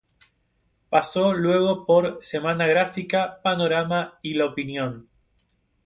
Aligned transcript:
Pasó 0.89 1.31
luego 1.35 1.85
por 1.85 2.17
"Semana 2.23 2.65
Gráfica", 2.65 3.39
"Panorama" 3.43 4.17
y 4.23 4.33
"La 4.33 4.47
Opinión". 4.47 5.07